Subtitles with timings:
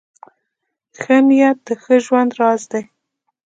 [1.01, 2.83] ښه نیت د ښه ژوند راز دی.